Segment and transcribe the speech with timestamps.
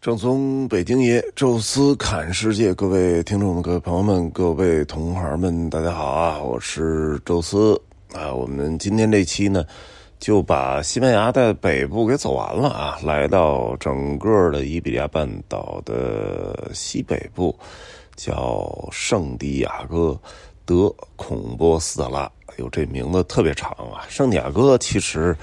[0.00, 6.40] 正宗北京爷，宙斯侃世界，各位听众们、各位朋友们、各位同行们，大家好啊！
[6.40, 7.78] 我是宙斯
[8.14, 8.32] 啊。
[8.32, 9.62] 我们今天这期呢，
[10.18, 17.54] 就把西班牙的北部给走完了啊，来到整个的伊比利亚半岛的西北部，
[18.16, 20.18] 叫圣地亚哥
[20.64, 22.32] 德孔波斯特拉。
[22.56, 24.08] 有这名字特别长啊！
[24.08, 25.36] 圣地亚哥其实。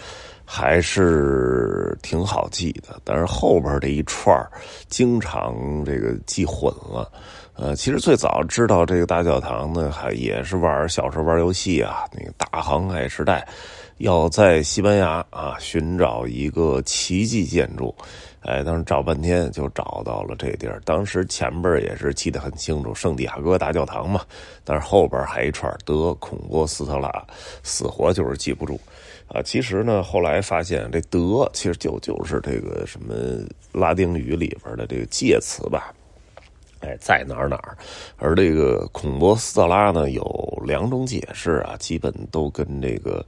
[0.49, 4.33] 还是挺好记的，但是后边这一串
[4.87, 7.11] 经常这个记混了。
[7.53, 13.45] 呃，其实最早知道这个大教堂呢，还也是玩小时候玩游戏啊，那个大航海时代，
[13.97, 17.93] 要在西班牙啊寻找一个奇迹建筑，
[18.41, 20.79] 哎，当时找半天就找到了这地儿。
[20.85, 24.21] 当时前边也是记得很清楚，圣地亚哥大教堂嘛，
[24.63, 27.11] 但是后边还一串德孔波斯特拉，
[27.63, 28.79] 死活就是记不住。
[29.27, 33.13] 啊，其实呢，后来发现这“德”其实就就是这个什么
[33.73, 35.93] 拉丁语里边的这个介词吧，
[36.79, 37.77] 哎，在哪儿哪儿。
[38.15, 43.23] 而这个孔波斯特拉呢，有两种解释啊，基本都跟这个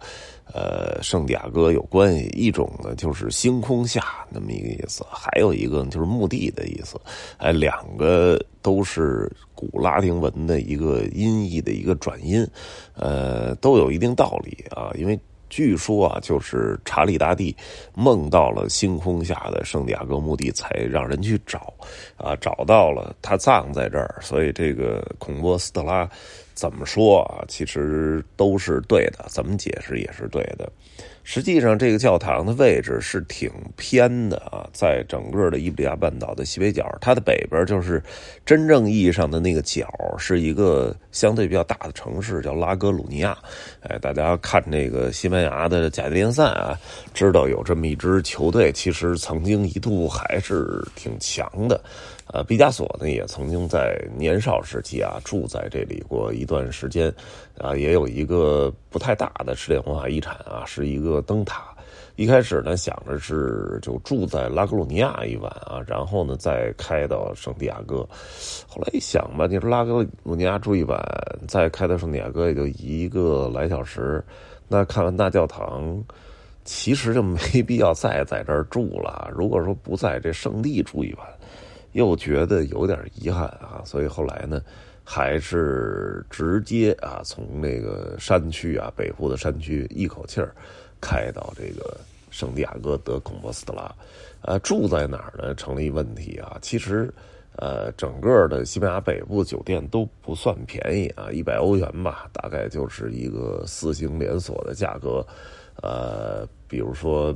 [0.53, 2.27] 呃圣地亚哥有关系。
[2.27, 6.97] 一种呢就是星空下那么一个意思，还有一个就是墓地的意思。
[7.39, 12.47] 哎，两个都是古拉丁文的一个音译的一个转音，
[12.93, 15.19] 呃，都有一定道理啊，因为。
[15.49, 17.55] 据说啊，就是查理大帝
[17.93, 21.73] 梦到了星空下的圣地亚哥墓地，才让人去找，
[22.17, 26.09] 啊，找到了他葬在这儿，所以这个孔波斯特拉
[26.59, 30.69] 怎么说啊，其实都是对的，怎么解释也是对的。
[31.23, 38.03] 实际上，这个教堂的位置是挺偏的啊，在整个的伊比利亚半岛的西北角，它的北边就是
[38.45, 39.87] 真正意义上的那个角，
[40.17, 43.37] 是一个相对比较大的城市，叫拉格鲁尼亚。
[43.81, 46.77] 哎，大家看这个西班牙的甲级联赛啊，
[47.13, 51.79] 知道有这么一支球队，其实曾经一度还是挺强的。
[52.31, 57.11] 呃，毕加索呢也曾经在年少时期啊住在这里过一段时间，
[57.57, 61.75] 啊，也有一个不太大的世界文化遗产啊，是一个灯塔。
[62.17, 68.07] 一开始呢想着是就住在拉格鲁尼亚一晚啊，然后呢再开到圣地亚哥。
[68.67, 71.01] 后来一想吧，你说拉格鲁尼亚住一晚，
[71.47, 74.23] 再开到圣地亚哥也就一个来小时，
[74.67, 75.97] 那看完大教堂，
[76.63, 79.31] 其实就没必要再在这儿住了。
[79.33, 81.25] 如果说不在这圣地住一晚。
[81.93, 84.61] 又觉得有点遗憾啊，所以后来呢，
[85.03, 90.53] 还是直接啊从那个山区啊北部的山区一口气儿
[91.01, 91.97] 开到这个
[92.29, 93.91] 圣地亚哥德孔波斯特拉，
[94.41, 95.55] 呃，住在哪儿呢？
[95.55, 96.57] 成了一问题啊。
[96.61, 97.11] 其实，
[97.55, 105.25] 呃，整个的西班牙北部酒店都不算便宜啊，一百欧元吧，大概就是一个四星连锁的价格。
[105.81, 107.35] 呃，比如说。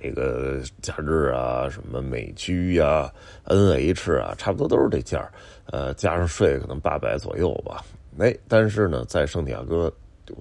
[0.00, 3.10] 这个假日啊，什么美居呀、
[3.46, 5.28] NH 啊，差不多都是这价
[5.66, 7.84] 呃，加上税可能八百左右吧。
[8.18, 9.92] 哎，但是呢，在圣地亚哥，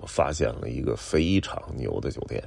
[0.02, 2.44] 我发现了一个非常牛的酒店。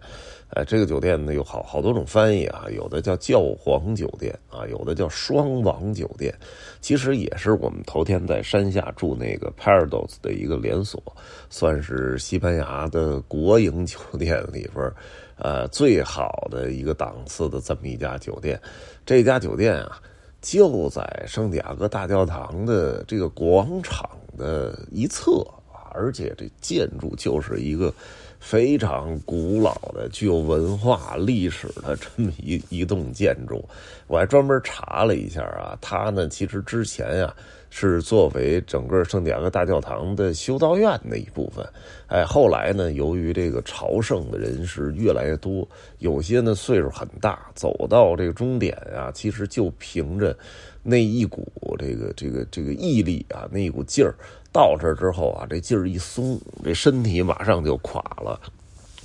[0.51, 6.35] 哎，这个酒店呢有好好多种翻译啊，有的叫教皇酒店啊，有的叫双王酒店，
[6.81, 11.03] 其实也是我们头天在山下住那个 Parados 的一个连锁，
[11.51, 14.91] 算是西班牙的国营酒店里边。
[15.39, 18.61] 呃，最好的一个档次的这么一家酒店，
[19.07, 20.01] 这家酒店啊，
[20.41, 25.47] 就在圣地亚哥大教堂的这个广场的一侧，
[25.93, 27.93] 而且这建筑就是一个
[28.41, 33.65] 非常古老的、具有文化历史的这么一一栋建筑。
[34.07, 37.35] 我还专门查了一下啊，它呢其实之前呀。
[37.71, 41.65] 是作为整个圣地亚哥大教堂的修道院的一部分，
[42.09, 45.69] 哎，后来呢，由于这个朝圣的人是越来越多，
[45.99, 50.37] 有些呢岁数很大，走到这个终点啊，其实就凭着
[50.83, 51.47] 那一股
[51.79, 54.15] 这个这个这个毅力啊，那一股劲儿，
[54.51, 58.41] 到这儿之后啊，这劲儿一松，这身体马上就垮了，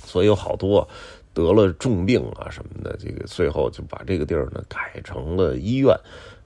[0.06, 0.88] 所以有好多
[1.34, 5.94] 得了重病啊什么的，这个最后就把这个地儿呢改成了医院。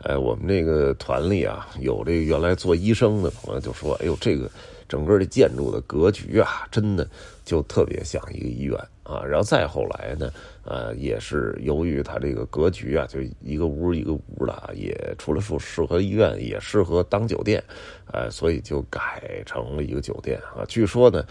[0.04, 4.48] 哎，我们那个团里啊，有这个原来做医生的朋友就说：“哎呦，这个
[4.88, 7.04] 整个的建筑的格局啊，真的
[7.44, 10.30] 就特别像一个医院啊。”然后再后来呢，
[10.64, 17.60] 呃，也是由于它这个格局啊，就一个屋一个屋的，也除了说适合医院，也适合当酒店，
[18.12, 20.64] 呃，所以就改成了一个酒店啊。
[20.68, 21.24] 据说呢，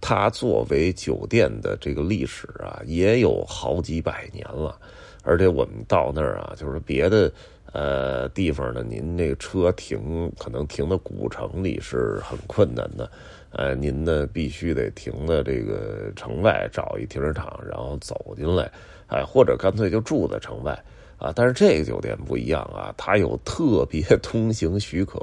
[0.00, 4.76] 它作为酒店的这个历史啊，也有好几百年了，
[5.22, 7.32] 而且我们到那儿啊，就是别的。
[7.72, 13.10] 呃，地方呢，您那个车停可能停到古城里是很困难的，
[13.50, 18.70] 呃，您呢必须得停在这个城外找一停车场，然后走进来，
[19.08, 20.78] 哎，或者干脆就住在城外。
[21.18, 25.18] 啊，但是这个酒店不一样啊，它有特别通行许可，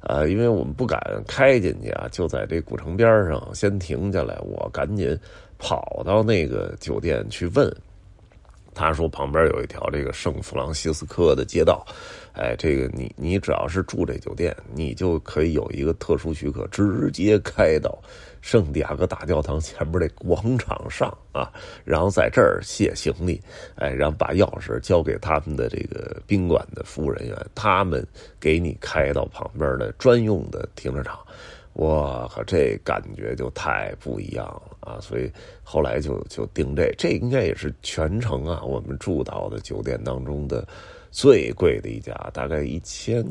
[0.00, 0.98] 呃，因为我们不敢
[1.28, 5.14] 开进去啊，就在这古城边上先停下来，我赶紧
[5.58, 7.70] 跑到那个酒店去问。
[8.76, 11.82] 他说旁边有一条这个圣弗朗西斯科的街道，
[12.34, 17.98] 哎，这个你你只要是住这酒店，你就可以有一个特殊许可，直接开到
[18.42, 21.50] 圣地亚哥大教堂前面这广场上啊，
[21.84, 23.40] 然后在这儿卸行李，
[23.76, 28.06] 哎，然后把钥匙交给他们的这个宾馆的服务人员，他们
[28.38, 31.18] 给你开到旁边的专用的停车场。
[31.76, 34.98] 哇靠，这感觉就太不一样了啊！
[34.98, 35.30] 所以
[35.62, 40.66] 后来就就订这，这应该也是全程啊我们住到的酒店当中的
[41.10, 43.22] 最贵的一家，大概一千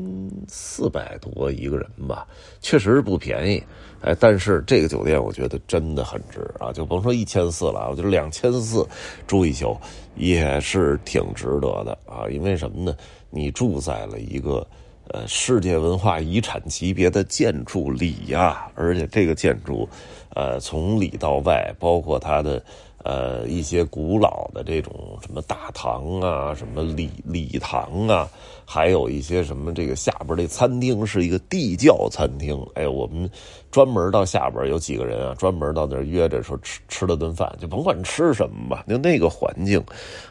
[0.46, 2.24] 四百多一个人吧，
[2.60, 3.60] 确实是不便宜。
[4.02, 8.86] 哎，但是这个酒店我觉得真的很值啊，就甭说一千四了，我觉得两千四
[9.26, 9.76] 住一宿
[10.14, 12.30] 也是挺值得的啊！
[12.30, 12.96] 因为什么呢？
[13.28, 14.64] 你住在了一个。
[15.08, 19.88] 呃，世界文化遗产级别的建筑里呀，而且这个建筑，
[20.34, 22.62] 呃，从里到外，包括它的。
[23.06, 28.28] 呃，一些古老的这种什么大堂啊，什么礼礼堂啊，
[28.64, 32.60] 还有一些什么这个下边这餐厅是一个地窖餐厅。
[32.74, 33.30] 哎，我们
[33.70, 39.80] 专门到下边有几个人啊，专门到那儿约着说吃吃了顿饭，就甭管吃什么吧，就那个环境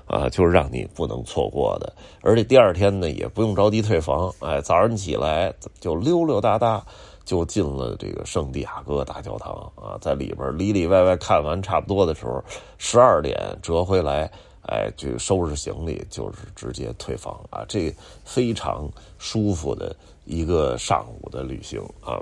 [0.05, 1.93] 啊，就是让你不能错过的。
[2.19, 6.85] 而且第二天呢，也不用着急退房，哎，早上起来就溜溜达达。
[7.25, 12.41] 就进了这个圣地亚哥大教堂啊，在里边里里外外看完差不多的时候，
[12.77, 14.31] 十二点折回来，
[14.67, 17.65] 哎，就收拾行李，就是直接退房啊。
[17.67, 17.93] 这
[18.23, 18.87] 非常
[19.17, 19.93] 舒服的
[20.23, 22.21] 一个上午的旅行啊。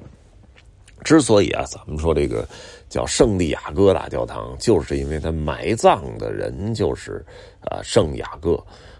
[1.03, 2.47] 之所以啊，咱们说这个
[2.87, 7.23] 叫圣地亚哥大教堂，就是因为它埋葬的人就是
[7.59, 8.55] 啊圣雅各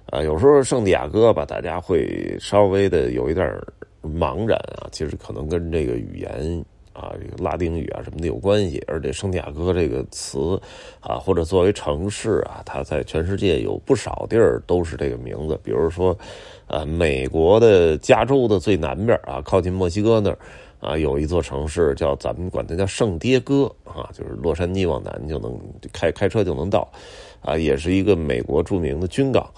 [0.08, 0.22] 啊。
[0.22, 3.48] 有时候圣地亚哥吧，大家会稍微的有一点
[4.04, 6.64] 茫然啊，其实可能跟这个语言
[6.94, 8.84] 啊，这个拉丁语啊什么的有关系。
[8.86, 10.60] 而且圣地亚哥这个词
[11.00, 15.60] 啊，或者作为城市啊，它在全世界有不少地儿都是这个名字。
[15.64, 16.16] 比如说，
[16.68, 20.38] 呃，美国的加州的最南边啊，靠近墨西哥那儿
[20.80, 25.58] 啊，有一座城市叫咱们管它叫圣迭戈啊，就是洛杉矶往南就能
[25.94, 26.88] 开开车就能到
[27.42, 29.50] 啊，也是一个美国著名的军港。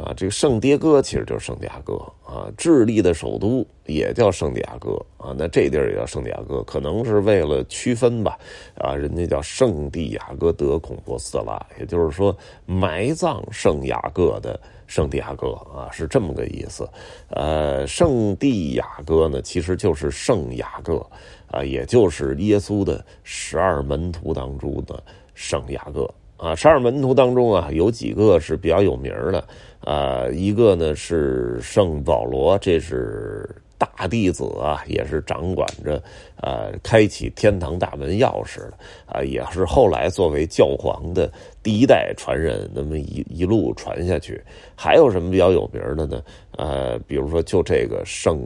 [0.00, 8.38] 啊，这个圣迭戈其实就是圣地亚哥啊，智利的首都也叫圣地亚哥啊，那这地儿也叫圣地亚哥，可能是为了区分吧，
[8.76, 16.88] 啊，人家叫圣地亚哥德孔波斯拉，也就是说埋葬圣雅各的圣地亚哥啊，是这么个意思。
[17.30, 21.04] 呃，圣地亚哥呢，其实就是圣雅各
[21.50, 25.02] 啊，也就是耶稣的十二门徒当中的
[25.34, 26.08] 圣雅各。
[26.38, 29.44] 啊，十二门徒当中啊，有几个是比较有名的
[29.80, 30.26] 啊。
[30.32, 36.00] 一个呢是圣保罗，这是大弟子啊，也是掌管着
[36.36, 38.74] 啊开启天堂大门钥匙的
[39.06, 41.28] 啊，也是后来作为教皇的
[41.60, 44.40] 第一代传人，那么一一路传下去。
[44.76, 46.22] 还有什么比较有名的呢？
[46.56, 48.40] 呃，比如说就这个圣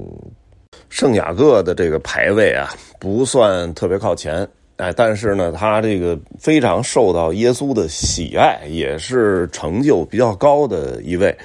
[0.89, 4.49] 圣雅各的这个牌位啊，不算特别靠前。
[4.76, 11.36] 哎，但是呢，他这个非常受到耶稣的喜爱，也是成就比较高的一位。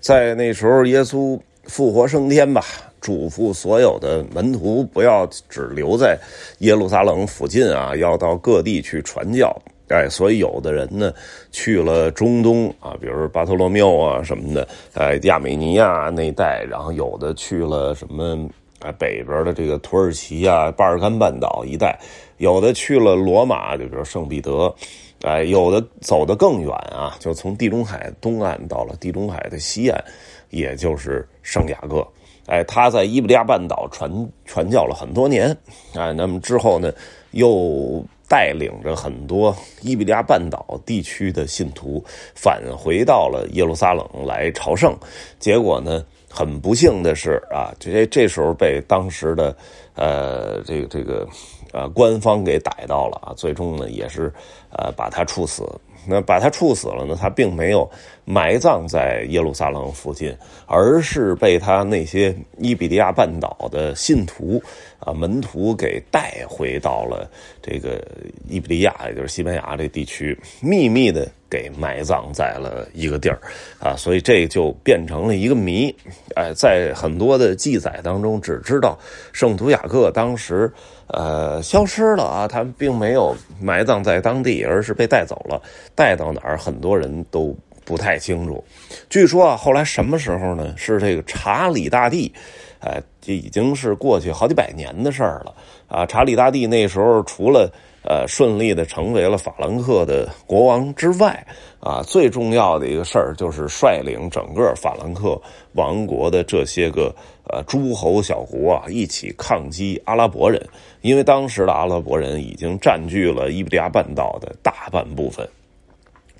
[0.00, 2.62] 在那时候，耶稣复活升天吧，
[3.00, 6.16] 嘱咐所有的门徒不要只留在
[6.60, 9.54] 耶路撒冷附近啊，要到各地去传教。
[9.88, 11.12] 哎，所以有的人呢
[11.50, 18.48] 去了中东啊，比如巴托罗缪啊什么的，哎，亚美尼亚那一带，然后有的去了什么。
[18.80, 21.98] 啊，北边的这个土耳其啊，巴尔干半岛一带，
[22.38, 24.74] 有的去了罗马，就比如圣彼得，
[25.22, 30.04] 哎，有的走得更远啊，就从地中海东岸到了地中海的西岸，
[30.50, 32.06] 也就是圣雅各，
[32.46, 34.10] 哎，他在伊比利亚半岛传
[34.44, 35.56] 传教了很多年，
[35.94, 36.92] 哎，那么之后呢，
[37.30, 44.94] 又带领着很多伊比利亚半岛地区的信徒返回到了耶路撒冷来朝圣，
[45.38, 46.04] 结果呢？
[46.36, 49.56] 很不幸的是啊，这这时候被当时的
[49.94, 51.26] 呃这个这个
[51.72, 54.30] 呃官方给逮到了啊，最终呢也是
[54.70, 55.64] 呃把他处死。
[56.08, 57.16] 那把他处死了呢？
[57.20, 57.90] 他并没有
[58.24, 60.32] 埋葬在耶路撒冷附近，
[60.66, 64.62] 而是被他那些伊比利亚半岛的信徒
[64.98, 67.30] 啊门徒给带回到了
[67.62, 68.02] 这个
[68.48, 73.38] 伊比利亚，也就是西班牙这地区，秘密的给埋葬在了一个地儿
[73.78, 73.94] 啊。
[73.96, 75.94] 所以这就变成了一个谜。
[76.34, 78.98] 哎，在很多的记载当中，只知道
[79.32, 80.72] 圣徒雅各当时。
[81.08, 82.48] 呃，消失了啊！
[82.48, 85.62] 他并没有埋葬在当地，而是被带走了。
[85.94, 88.64] 带到哪儿，很多人都不太清楚。
[89.08, 90.74] 据说啊，后来什么时候呢？
[90.76, 92.34] 是这个查理大帝，
[92.80, 95.54] 呃，这已经是过去好几百年的事儿了
[95.88, 96.06] 啊。
[96.06, 97.70] 查理大帝那时候除了
[98.02, 101.46] 呃顺利的成为了法兰克的国王之外，
[101.80, 105.40] 啊，最重要的一个事儿就是率领整个法兰克
[105.72, 107.14] 王国的这些个
[107.50, 110.60] 呃诸侯小国啊，一起抗击阿拉伯人。
[111.02, 115.48] 因为当时的阿拉伯人已经占据了伊比利亚半岛的大半部分。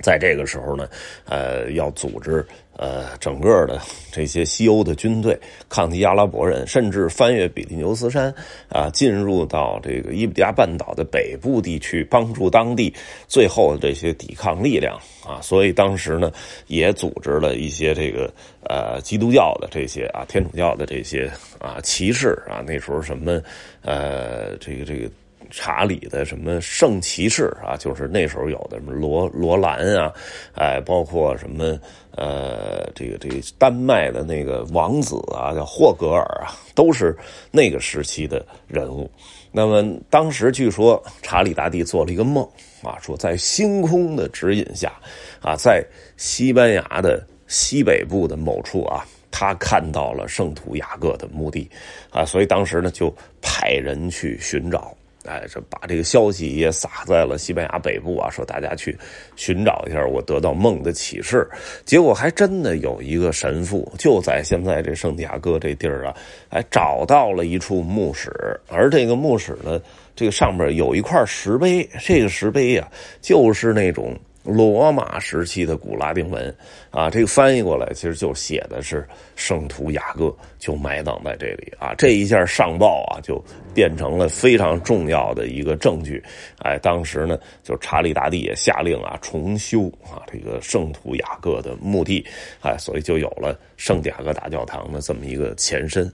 [0.03, 0.89] 在这个时候呢，
[1.25, 2.45] 呃，要组织
[2.77, 3.81] 呃整个的
[4.13, 5.39] 这些西欧的军队
[5.69, 8.33] 抗击阿拉伯人，甚至翻越比利牛斯山
[8.69, 12.93] 啊，进入到这个伊比利亚半岛的北部地区，帮助当地
[13.27, 15.41] 最后的这些抵抗力量啊。
[15.41, 16.31] 所以当时呢，
[16.67, 18.33] 也组织了一些这个
[18.65, 23.41] 呃基督教的这些啊天主教的这些啊骑士啊，那时候什么
[23.83, 25.11] 呃这个这个。
[25.51, 30.13] 查理的什么圣骑士啊，就是那时候有的什么罗罗兰啊，
[30.55, 31.79] 哎，包括什么
[32.17, 37.17] 呃，这个这个丹麦的那个王子啊，叫霍格尔啊，都是
[37.53, 39.11] 那个时期的人物。
[39.53, 42.47] 那么当时据说查理大帝做了一个梦
[42.83, 44.93] 啊，说在星空的指引下
[45.41, 45.85] 啊，在
[46.17, 51.71] 西班牙的西北部的某处啊，他看到了圣徒雅各的墓地
[52.11, 54.93] 啊，所以当时呢就派人去寻找。
[55.27, 58.97] 哎，这把这个消息也撒在了西班牙北部啊，说大家去
[59.35, 61.47] 寻找一下我得到梦的启示。
[61.85, 66.17] 结果还真的有一个神父就在现在这圣地亚哥这地儿啊，
[66.51, 68.31] 哎，找到了一处墓室，
[68.69, 69.81] 而这个墓室呢，
[70.15, 72.89] 这个上面有一块石碑，这个石碑呀，
[73.21, 74.17] 就是那种。
[74.47, 76.55] 罗马时期的古拉丁文，
[76.91, 86.23] 啊，这个翻译过来其实就写的是圣徒雅各就埋葬在这里啊，这一下上报啊，就变成了非常重要的一个证据。
[86.61, 92.25] 哎，当时呢，就查理大帝也下令啊，重修啊这个圣徒雅各的墓地，
[92.61, 96.11] 哎，所以就有了圣雅各大教堂的这么一个前身。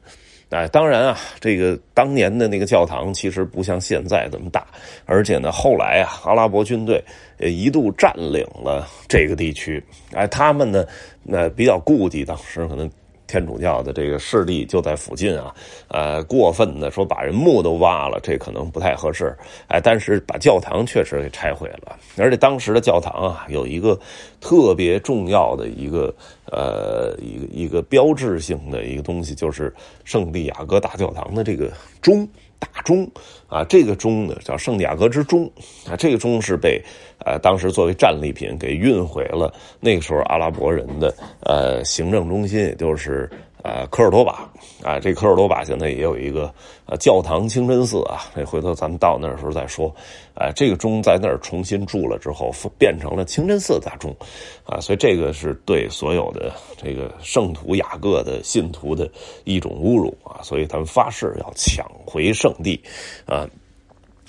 [0.52, 4.66] 哎，当然啊，这个当年的那个教堂其实不像现在这么大，
[5.06, 7.02] 而且呢，后来啊，阿拉伯军队
[7.38, 9.82] 也一度占领了这个地区。
[10.12, 10.84] 哎，他们呢，
[11.22, 12.90] 那比较顾忌当时可能。
[13.32, 15.54] 天主教的这个势力就在附近啊，
[15.88, 19.34] 呃，过分的说把人墓都挖了，这可能不太合适。
[19.68, 23.98] 哎，但是把教堂确实给拆毁了，而且当时的教堂啊，有一个
[24.38, 29.74] 特别重要的一个呃一个一个标志性的一个东西，就是
[30.04, 31.72] 圣地亚哥大教堂的这个
[32.02, 32.28] 钟。
[32.62, 33.10] 大钟
[33.48, 35.50] 啊，这个钟呢叫圣地亚哥之钟
[35.86, 36.80] 啊，这个钟是被
[37.24, 43.28] 呃当时作为战利品给运回了那个时候阿拉伯人的呃行政中心，也就是。
[43.62, 44.48] 啊，科尔多瓦
[44.82, 46.52] 啊，这科尔多瓦现在也有一个
[46.86, 49.94] 呃教堂清真寺啊，这回头咱们到那时候再说。
[50.34, 54.16] 啊，这个钟在那儿重新铸了之后，变成了清真寺大钟，
[54.64, 59.08] 啊，所以这个是对所有的这个圣徒雅各的信徒的
[59.44, 62.82] 一种侮辱啊，所以他们发誓要抢回圣地，
[63.26, 63.46] 啊，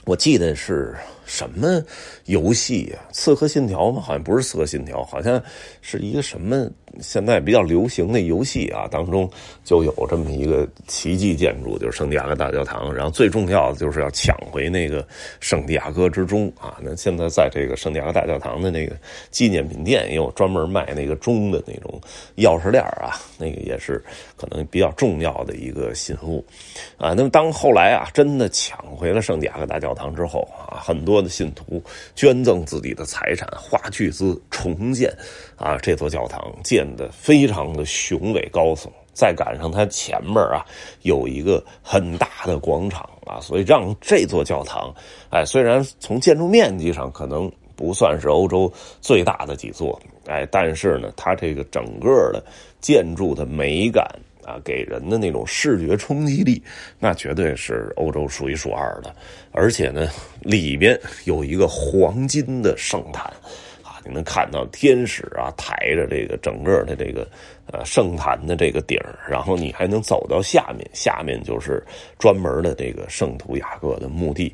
[0.05, 0.93] 我记得是
[1.25, 1.81] 什么
[2.25, 2.99] 游戏呀？
[3.11, 4.01] 刺客信条吗？
[4.01, 5.41] 好像不是刺客信条，好像
[5.81, 6.69] 是一个什么。
[6.99, 9.27] 现在比较流行的游戏啊，当中
[9.63, 12.93] 就有这么一个奇迹建筑，就是圣地亚哥大教堂。
[12.93, 15.03] 然后最重要的就是要抢回那个
[15.39, 16.77] 圣地亚哥之钟啊。
[16.83, 18.95] 那现在在这个圣地亚哥大教堂的那个
[19.31, 21.99] 纪念品店也有专门卖那个钟的那种
[22.35, 23.99] 钥匙链啊，那个也是
[24.37, 26.45] 可能比较重要的一个信物
[26.97, 27.13] 啊。
[27.17, 31.81] 那么当后来啊真的抢回了圣地亚哥大教堂之后啊，很多多的信徒
[32.15, 35.15] 捐赠自己的财产，花巨资重建
[35.55, 36.83] 啊这座教堂建。
[36.95, 40.63] 得非常的雄伟高耸，再赶上它前面啊
[41.01, 44.93] 有一个很大的广场啊，所以让这座教堂，
[45.31, 52.43] 哎，虽然从建筑面积上可能不算是欧洲最大的几座，哎，但是呢，它这个整个的
[52.79, 54.05] 建筑的美感
[54.45, 56.61] 啊，给人的那种视觉冲击力，
[56.99, 59.15] 那绝对是欧洲数一数二的，
[59.51, 60.07] 而且呢，
[60.41, 63.31] 里边有一个黄金的圣坛。
[64.05, 67.27] 你能看到天使啊抬着这个整个的这个
[67.71, 71.83] 呃圣坛的这个顶然后你还能走到下面，下面就是
[72.19, 74.53] 专门的这个圣徒雅各的墓地，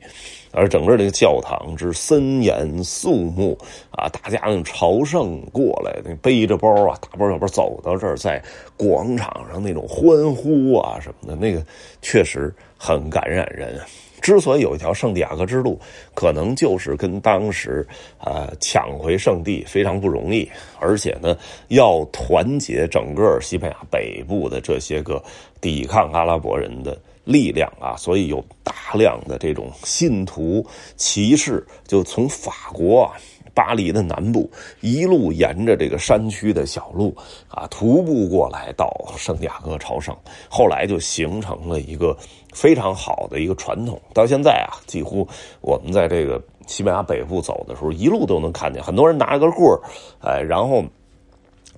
[0.52, 3.58] 而整个这个教堂之森严肃穆
[3.92, 8.42] 啊，大家那朝圣过来，那背着包啊，大包小包走到这儿，在
[8.78, 11.66] 广场上那种欢呼啊什么的，那个
[12.02, 13.80] 确实很感染人。
[14.22, 15.80] 之所以有一条圣地亚哥之路，
[16.14, 17.86] 可能就是跟当时
[18.18, 20.50] 啊抢回圣地非常不容易，
[20.80, 21.38] 而且呢
[21.70, 25.22] 要团结整个西班牙北部的这些个
[25.62, 33.14] 抵抗阿拉伯人的力量啊，所以有大量的这种信徒骑士就从法国啊
[33.54, 34.50] 巴黎的南部，
[34.80, 37.14] 一路沿着这个山区的小路
[37.50, 40.16] 啊，徒步过来到圣地亚哥朝圣。
[40.48, 42.16] 后来就形成了一个
[42.54, 44.00] 非常好的一个传统。
[44.14, 45.28] 到现在啊，几乎
[45.62, 49.82] 我们在这个西班牙北部走的时候，一路都能看见很多人拿着个棍儿，
[50.22, 50.84] 哎，然后。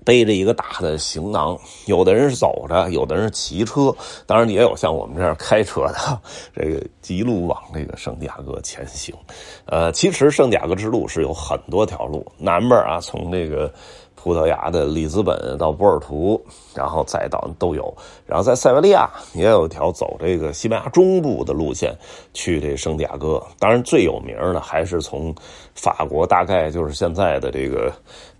[0.04, 6.20] 背着一个大的行囊，有的人是走着，有的人是骑车，当然也有像我们这样开车的，
[6.56, 9.14] 这个一路往这个圣地亚哥前行。
[9.68, 13.72] 呃，其实圣地亚哥之路是有很多条路，南边啊，从这个。
[14.22, 16.40] 葡萄牙的里斯本到波尔图，
[16.76, 17.92] 然后再到都有，
[18.26, 21.96] 然后在塞维利亚也有一条走这个西班牙中部的路线
[22.32, 23.42] 去这圣地亚哥。
[23.58, 25.34] 当然最有名的还是从
[25.74, 27.92] 法国，大概就是现在的这个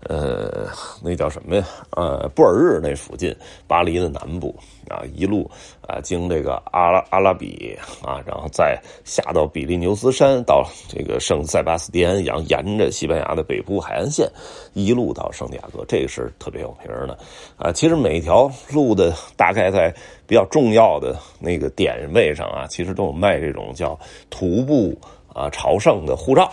[0.08, 0.68] 呃
[1.02, 1.64] 那叫什么呀？
[1.90, 3.34] 呃布尔日那附近，
[3.66, 4.54] 巴黎的南部
[4.88, 5.48] 啊，一路
[5.86, 14.28] 啊经这个阿拉阿拉比啊，然后再下到比利牛斯山，到这个圣塞巴斯蒂安，然后沿着西班牙的北部海岸线
[14.72, 15.84] 一路到圣地亚哥。
[15.86, 17.16] 这个是特别有名的，
[17.56, 19.94] 啊，其实每一条路的大概在
[20.26, 23.98] 比较重要的那个点位上啊，其实都有卖这种叫
[24.30, 24.98] 徒步
[25.32, 26.52] 啊朝圣的护照。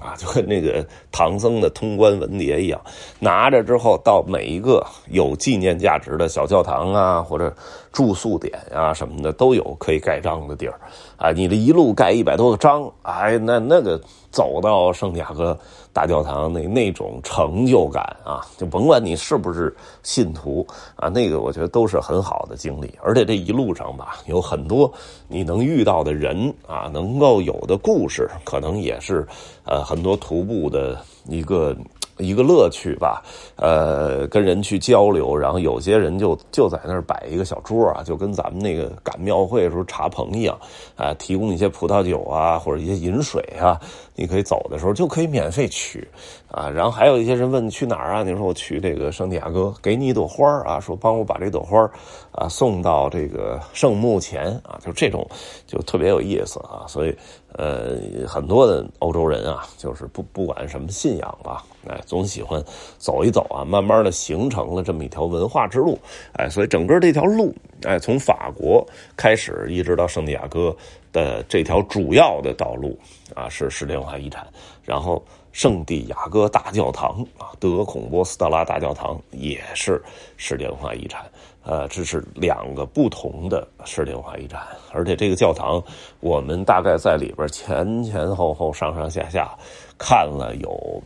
[0.00, 2.80] 啊，就跟那个唐僧的通关文牒一样，
[3.18, 7.54] 拿着之后到每一个有纪念价值的小教堂啊，或者
[7.92, 10.80] 住宿点啊什么的，都有可以盖章的地儿。
[11.16, 14.00] 啊，你这一路盖一百多个章，哎，那那个
[14.32, 15.58] 走到圣地亚哥
[15.92, 22.90] 大教堂那那种成就感啊，就甭管你是不是信徒啊，那个我觉得都是很好的经历。
[23.02, 24.90] 而且这一路上吧，有很多
[25.28, 29.28] 你能遇到的人啊，能够有的故事，可能也是
[29.64, 29.84] 呃。
[29.90, 31.74] 很多徒步的一个
[32.20, 33.22] 一个乐趣吧，
[33.56, 40.58] 呃，跟人去交流，然后有些人就就在那儿摆一个小桌啊，就跟咱们那个赶庙会的时候茶棚一样，
[40.96, 43.80] 啊，提供一些葡萄酒啊，或者一些饮水啊，
[44.14, 46.06] 你可以走的时候就可以免费取
[46.50, 46.68] 啊。
[46.68, 48.22] 然后还有一些人问去哪儿啊？
[48.22, 51.90] 你说我去这个圣地亚哥，给你一朵花啊，说帮我把这朵花
[52.32, 55.26] 啊送到这个圣墓前啊，就这种
[55.66, 57.16] 就特别有意思啊，所以。
[57.54, 62.62] 呃，很多的欧洲人啊，就是不不管什么信仰吧，哎，总喜欢
[62.96, 65.98] 走一走啊，慢慢的形成了这么一条文化之路，
[66.34, 68.86] 哎，所以整个这条路，哎，从法国
[69.16, 70.74] 开始一直到圣地亚哥
[71.12, 72.98] 的这条主要的道路
[73.34, 74.46] 啊，是世界文化遗产。
[74.82, 80.02] 然后圣地亚哥大教堂啊，德孔波斯特拉大教堂也是
[80.36, 81.24] 世界文化遗产。
[81.62, 85.80] 呃，这是两个不同的世界文化遗产，而且这个教堂，
[86.20, 89.54] 我们大概在里边前前后后、上上下下
[89.98, 91.02] 看了有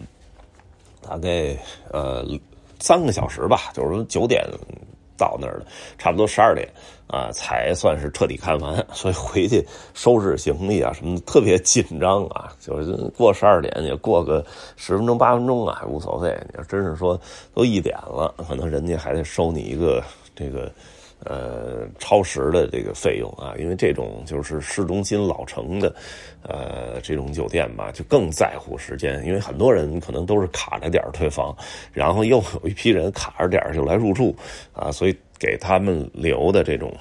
[1.03, 1.57] 大概
[1.90, 2.25] 呃
[2.79, 4.49] 三个小时吧，就是九点
[5.17, 5.67] 到那儿的，
[5.99, 6.69] 差不多十二点
[7.09, 14.43] 啊才算是彻底看完，所以回去收拾行李啊什么的特别紧张啊，就是过十二点也过个
[14.77, 17.21] 十分钟八分钟啊无所谓，你要真是说
[17.53, 20.01] 都一点了，可能人家还得收你一个。
[20.35, 20.70] 这个
[21.25, 25.94] 呃超时的这个费用啊，因为这种就是市中心老城的
[26.42, 31.57] 呃这种酒店吧，就更在乎时间，因为很多人可能都是卡着点退房，
[31.92, 34.35] 然后又有一批人卡着点就来入住
[34.73, 36.92] 啊，所以给他们留的这种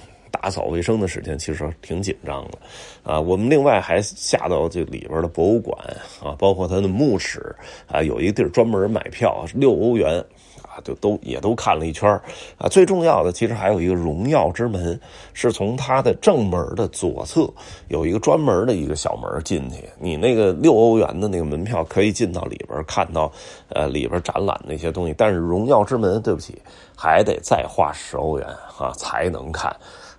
[0.44, 2.58] 打扫卫生的时间其实挺紧张的
[3.02, 3.18] 啊。
[3.18, 5.74] 我们另外还下到这里边的博物馆
[6.22, 10.22] 啊，包括它的墓室啊，有一个地儿专门买票，六欧元
[10.60, 10.76] 啊。
[10.84, 12.10] 就都也都看了一圈
[12.58, 15.00] 啊，最重要的其实还有一个荣耀之门，
[15.32, 17.48] 是从它的正门的左侧
[17.88, 19.88] 有一个专门的一个小门进去。
[19.98, 23.32] 你那个六欧元的那个门票可以进到里边看到，
[23.70, 25.14] 呃，里边展览那些东西。
[25.16, 26.60] 但是荣耀之门，对不起，
[26.94, 29.74] 还得再花十欧元啊才能看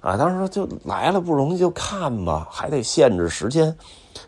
[0.05, 0.15] 啊。
[0.15, 3.75] 当时说就来了不容易就看吧，还得限制时间。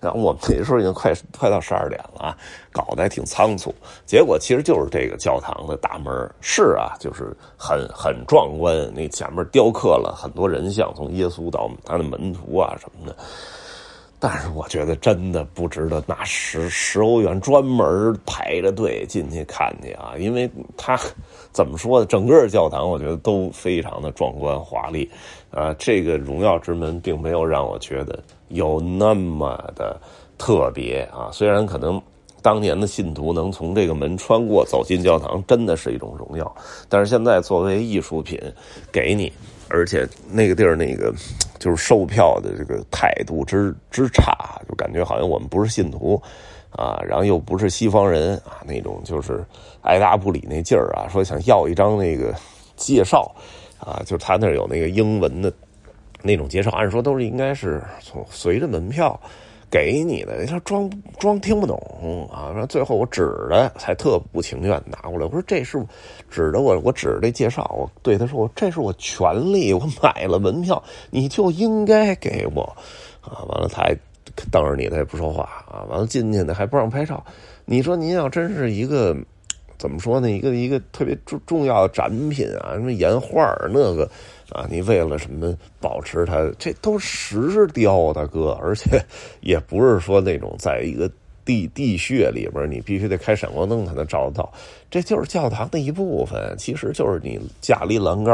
[0.02, 2.36] 然后我们那时候已经快快到十二点了，
[2.74, 3.74] 搞得还挺仓促。
[4.06, 13.16] 结果其实就是这个教堂的大门是啊，就是很很壮观，那前面雕刻了很多人像，从耶稣到他的门徒啊什么的。
[14.20, 21.00] 但是我觉得真的不值得拿十十欧元专门排着队进去看去啊，因为它
[21.52, 22.06] 怎么说呢？
[22.08, 25.08] 整个教堂我觉得都非常的壮观华丽，
[25.52, 30.00] 啊，这个荣耀之门并没有让我觉得有那么的
[30.38, 31.30] 特别啊。
[31.32, 32.02] 虽然可能
[32.42, 36.56] 当年的信徒能从这个门穿过走进教堂，真的是一种荣耀，
[36.90, 38.42] 但是现在作为艺术品
[38.92, 39.32] 给你。
[39.70, 41.14] 而且那个地儿那个
[41.60, 46.22] 就是售票的这个态度之之差，就感觉好像我们不是信徒
[46.72, 49.44] 啊，然后又不是西方人啊，那种就是
[49.82, 52.34] 爱答不理那劲儿啊，说想要一张那个
[52.76, 53.34] 介绍
[53.80, 55.52] 啊，就他那儿有那个英文的
[56.22, 59.20] 那种介绍，按说都是应该是从随着门票
[59.70, 62.66] 给你的，他装装听不懂啊。
[62.68, 65.84] 最后我指的才特不情愿拿过来，我说这是
[66.30, 72.64] 指的我，我指着这介绍，我对他说我这是我权利，我买了门票，你就应该给我
[73.22, 73.44] 啊。
[73.48, 73.96] 完了他还
[74.52, 75.84] 瞪着你，他也不说话啊。
[75.90, 77.24] 完了进去呢还不让拍照，
[77.66, 79.16] 你说您要真是一个。
[79.80, 80.32] 怎么说呢？
[80.32, 84.10] 一个一个特别重重要的展品啊，什么岩画那个
[84.52, 86.50] 啊，你为了什么保持它？
[86.58, 89.04] 这都石雕，大哥，而且
[89.42, 91.10] 也不是说那种在一个
[91.44, 94.52] 地地穴里边，你必须得开闪光灯才能照得到。
[94.90, 98.34] 这就是教堂的一部分，其实就是你架了一栏杆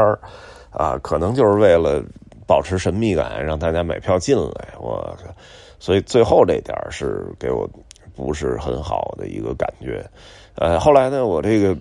[0.70, 2.02] 啊，可能就是为了
[2.46, 4.68] 保持神秘感，让大家买票进来。
[4.78, 5.34] 我靠，
[5.78, 7.68] 所以最后这点是给我
[8.14, 10.04] 不是很好的一个感觉。
[10.56, 11.76] 呃，后来呢，我这个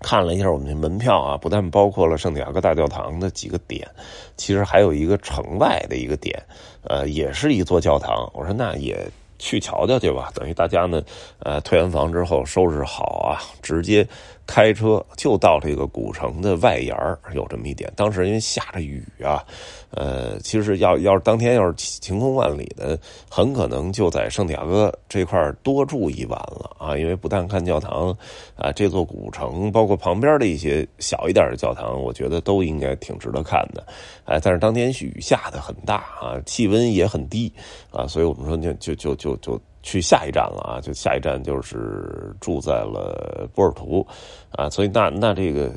[0.00, 3.88] 看了一下我们这门票啊，不但包括了圣地亚哥大教堂的几个点，
[4.36, 6.40] 其实还有一个城外的一个点，
[6.82, 8.30] 呃，也是一座教堂。
[8.34, 9.06] 我说那也
[9.38, 11.02] 去瞧瞧去吧，等于大家呢，
[11.40, 14.06] 呃，退完房之后收拾好啊，直接。
[14.48, 16.96] 开车就到这个古城的外沿
[17.34, 17.92] 有这么一点。
[17.94, 19.44] 当时因为下着雨啊，
[19.90, 22.98] 呃，其实要要是当天要是晴空万里的，
[23.30, 26.96] 很可能就在圣地亚哥这块多住一晚了啊。
[26.96, 28.08] 因为不但看教堂
[28.56, 33.86] 啊，这座古城，包括旁边的一些小一点的教堂，我觉得都应该挺值得看的。
[34.24, 37.52] 哎，但是当天雨下的很大啊，气温也很低
[37.90, 39.60] 啊，所以我们说就就就就就。
[39.88, 40.80] 去下一站了啊！
[40.82, 44.06] 就下一站就是住在了波尔图，
[44.50, 45.72] 啊，所以那那这个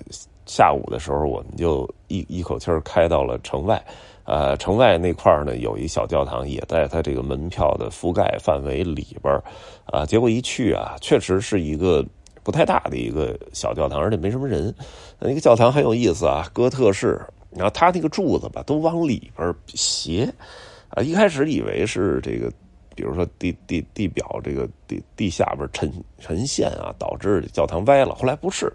[0.45, 3.81] 下午的时候，我们就一一口气开到了城外，
[4.25, 9.33] 呃，城外那块呢有一小教堂，也在它这个门票的覆盖范围里边
[9.85, 12.05] 啊，结果一去啊，确实是一个
[12.43, 14.75] 不太大的一个小教堂，而且没什么人。
[15.19, 17.17] 那个教堂很有意思啊，哥特式，
[17.49, 20.29] 然后它那个柱子吧都往里边斜，
[20.89, 22.51] 啊，一开始以为是这个。
[22.95, 28.13] 比如说地地地表这个地地下边沉沉陷啊，导致教堂歪了。
[28.15, 28.71] 后来不是，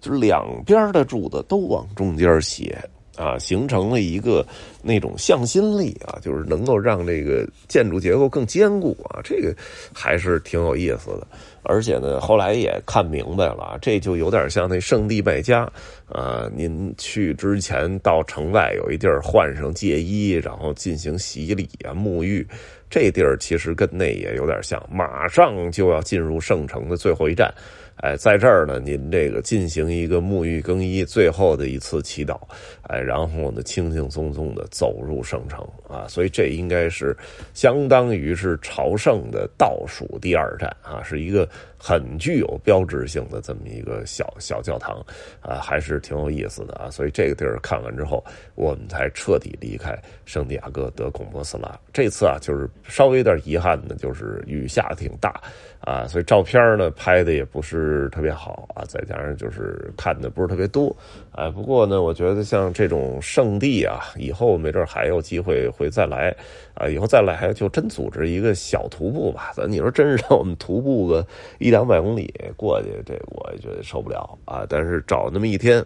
[0.00, 2.76] 就是两边的柱子都往中间斜
[3.16, 4.44] 啊，形成了一个
[4.82, 9.20] 那种向心力啊，就是能够让这个建筑结构更坚固啊。
[9.22, 9.54] 这个
[9.94, 11.26] 还是挺有意思的。
[11.62, 15.66] 而且呢，后来也看明白了，这就有点像那圣地败家
[16.06, 16.50] 啊。
[16.54, 22.46] 您去之前到城外有一地儿换上戒衣，然后进行洗礼啊、沐浴。
[22.90, 27.52] 这地儿其实跟那也有点像，马上就要进入圣城的最后一站，
[27.96, 32.38] 哎，在这儿呢，您这个进行一个沐浴更衣，最后的一次祈祷，
[32.82, 37.16] 哎，然后呢，轻轻松松的走入圣城啊，所以这应该是
[37.52, 41.48] 相当于是朝圣的倒数第二站啊，是一个。
[41.86, 45.04] 很具有标志性的这么一个小小教堂，
[45.42, 46.90] 啊，还是挺有意思的啊。
[46.90, 49.94] 所以这个地儿看完之后，我们才彻底离开
[50.24, 51.78] 圣地亚哥德孔波斯拉。
[51.92, 55.38] 这次啊，就是稍微有点遗憾的，就是雨下挺大
[55.84, 58.82] 啊，所以照片呢拍的也不是特别好啊。
[58.88, 60.96] 再加上就是看的不是特别多，
[61.32, 66.34] 哎，不过呢，我觉得像这种圣地啊，以后没准还有机会会再来
[66.72, 66.88] 啊。
[66.88, 69.52] 以后再来还就真组织一个小徒步吧。
[69.54, 71.26] 咱你说真是让我们徒步个
[71.58, 71.74] 一。
[71.74, 74.64] 两百公里过去，这我也觉得受不了啊！
[74.68, 75.84] 但是找那么一天，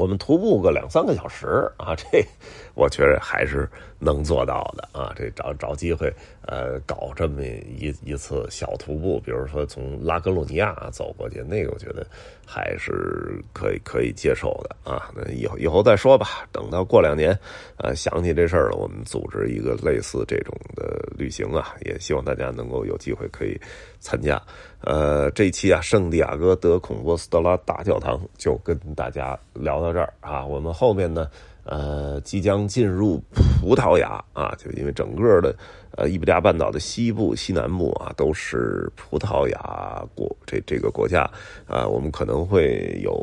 [0.00, 2.24] 我们徒步个两三个小时啊， 这
[2.74, 5.12] 我觉得还是能做到的啊！
[5.14, 6.10] 这找找机会，
[6.46, 12.06] 呃，搞这么一一次小徒步，比如说从拉格鲁尼亚走过去，那个我觉得
[12.46, 15.12] 还是可以可以接受的啊！
[15.14, 17.38] 那以后以后再说吧，等到过两年，
[17.76, 23.60] 呃，想起这事儿了，我们组织一个类似这种的旅行啊，也希望大家能够有机会可以
[24.00, 24.40] 参加。
[24.82, 30.44] 呃，这期啊，圣地亚哥德孔波斯特拉大教堂就跟大家聊到这儿啊。
[30.44, 31.28] 我们后面呢，
[31.70, 35.54] 呃，即将进入葡萄牙啊，就因为整个的。
[35.96, 41.28] 呃，伊比利亚半岛的西部、西南部啊，都是葡萄牙国这这个国家
[41.66, 43.20] 啊，我们可能会有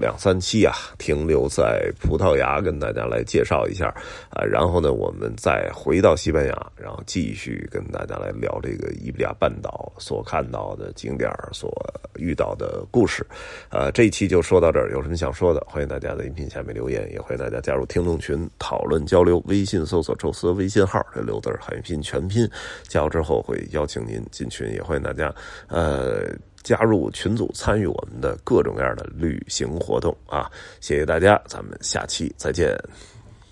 [0.00, 3.94] 两三期啊，停留在葡萄牙，跟大家来介绍一下
[4.30, 11.70] 啊，然后呢，我们再回到西班牙，然后继续跟大家来聊这个伊比利亚半岛所看到的景点所
[12.16, 13.24] 遇到的故事。
[13.68, 19.42] 啊，这一期就说到这儿，有什么想说的，欢迎大家在音频下面留言，也欢迎大家加听众群讨论交流。
[19.46, 22.00] 微信搜索“宙斯”微信号，这六字汉语拼。
[22.00, 22.48] 全拼
[22.86, 25.34] 加入之后会邀请您进群，也欢迎大家
[25.68, 26.26] 呃
[26.62, 30.50] 加入群组参与我们的各种各样的旅行活动啊！
[30.80, 32.78] 谢谢大家，咱们下期再见。